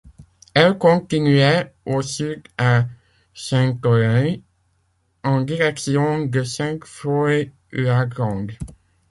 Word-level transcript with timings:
Elle 0.55 0.79
continuait 0.79 1.75
au 1.85 2.01
sud 2.01 2.41
à 2.57 2.87
Saint-Aulaye, 3.35 4.41
en 5.23 5.41
direction 5.41 6.25
de 6.25 6.41
Sainte-Foy-la-Grande. 6.41 8.53